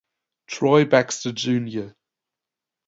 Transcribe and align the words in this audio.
Troy 0.47 0.83
Baxter 0.85 1.31
Jr. 1.31 1.89